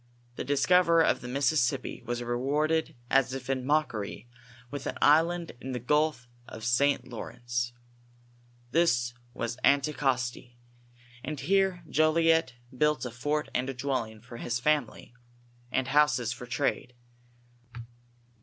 The 0.35 0.43
discoverer 0.43 1.03
of 1.03 1.21
Mississippi 1.21 2.01
was 2.03 2.23
re 2.23 2.35
warded 2.35 2.95
as 3.11 3.35
if 3.35 3.51
in 3.51 3.63
mockery 3.63 4.27
with 4.71 4.85
aii 4.85 4.97
island 4.99 5.51
in 5.61 5.73
the 5.73 5.79
gulf 5.79 6.27
of 6.47 6.63
St. 6.65 7.07
Lawrence. 7.07 7.71
This 8.71 9.13
was 9.35 9.59
Anticosti, 9.63 10.55
and 11.23 11.39
here 11.39 11.83
Jolliet 11.87 12.55
built 12.75 13.05
a 13.05 13.11
fort 13.11 13.49
and 13.53 13.69
a 13.69 13.75
dwelling 13.75 14.21
for 14.21 14.37
his 14.37 14.59
family, 14.59 15.13
and 15.71 15.89
houses 15.89 16.33
for 16.33 16.47
trade. 16.47 16.95